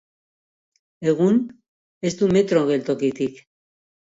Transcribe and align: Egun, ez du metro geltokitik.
Egun, 1.11 1.37
ez 2.09 2.13
du 2.23 2.31
metro 2.39 2.65
geltokitik. 2.73 3.39